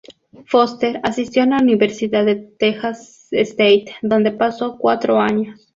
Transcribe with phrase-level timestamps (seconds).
[0.47, 5.69] Foster asistió a la Universidad de Texas State, donde pasó cuatro años.